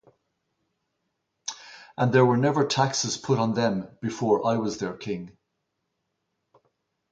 [1.95, 5.37] And there were never taxes put on them before I was their King.